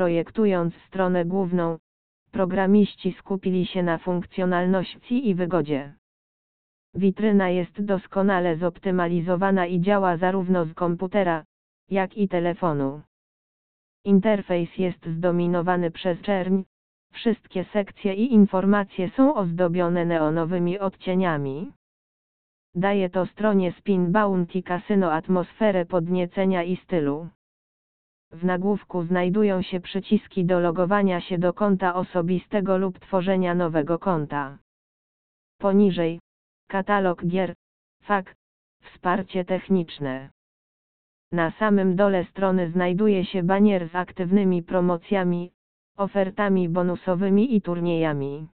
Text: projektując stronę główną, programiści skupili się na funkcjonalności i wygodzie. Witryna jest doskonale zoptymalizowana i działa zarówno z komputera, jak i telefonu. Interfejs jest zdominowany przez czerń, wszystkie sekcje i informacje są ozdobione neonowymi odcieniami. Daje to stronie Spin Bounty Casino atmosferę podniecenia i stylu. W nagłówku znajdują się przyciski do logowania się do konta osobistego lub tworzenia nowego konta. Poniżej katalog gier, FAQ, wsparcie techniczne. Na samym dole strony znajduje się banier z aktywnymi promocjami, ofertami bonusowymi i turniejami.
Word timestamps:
projektując 0.00 0.74
stronę 0.74 1.24
główną, 1.24 1.78
programiści 2.32 3.12
skupili 3.12 3.66
się 3.66 3.82
na 3.82 3.98
funkcjonalności 3.98 5.28
i 5.28 5.34
wygodzie. 5.34 5.94
Witryna 6.94 7.48
jest 7.48 7.84
doskonale 7.84 8.56
zoptymalizowana 8.56 9.66
i 9.66 9.80
działa 9.80 10.16
zarówno 10.16 10.64
z 10.64 10.74
komputera, 10.74 11.44
jak 11.90 12.16
i 12.16 12.28
telefonu. 12.28 13.00
Interfejs 14.04 14.78
jest 14.78 15.06
zdominowany 15.06 15.90
przez 15.90 16.20
czerń, 16.20 16.62
wszystkie 17.12 17.64
sekcje 17.64 18.14
i 18.14 18.32
informacje 18.32 19.10
są 19.10 19.34
ozdobione 19.34 20.04
neonowymi 20.04 20.78
odcieniami. 20.78 21.72
Daje 22.74 23.10
to 23.10 23.26
stronie 23.26 23.72
Spin 23.72 24.12
Bounty 24.12 24.62
Casino 24.62 25.12
atmosferę 25.12 25.86
podniecenia 25.86 26.62
i 26.62 26.76
stylu. 26.76 27.28
W 28.32 28.44
nagłówku 28.44 29.02
znajdują 29.02 29.62
się 29.62 29.80
przyciski 29.80 30.44
do 30.44 30.60
logowania 30.60 31.20
się 31.20 31.38
do 31.38 31.52
konta 31.52 31.94
osobistego 31.94 32.78
lub 32.78 32.98
tworzenia 32.98 33.54
nowego 33.54 33.98
konta. 33.98 34.58
Poniżej 35.58 36.20
katalog 36.68 37.26
gier, 37.26 37.54
FAQ, 38.02 38.34
wsparcie 38.82 39.44
techniczne. 39.44 40.30
Na 41.32 41.50
samym 41.50 41.96
dole 41.96 42.24
strony 42.24 42.70
znajduje 42.70 43.24
się 43.24 43.42
banier 43.42 43.88
z 43.88 43.94
aktywnymi 43.94 44.62
promocjami, 44.62 45.52
ofertami 45.96 46.68
bonusowymi 46.68 47.56
i 47.56 47.62
turniejami. 47.62 48.48